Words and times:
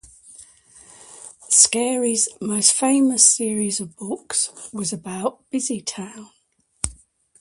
Scarry's 1.51 2.27
most 2.41 2.73
famous 2.73 3.23
series 3.23 3.79
of 3.79 3.95
books 3.97 4.49
was 4.73 4.91
about 4.91 5.47
Busytown. 5.51 6.29